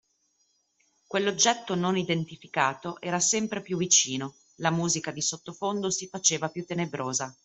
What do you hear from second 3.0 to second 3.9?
era sempre più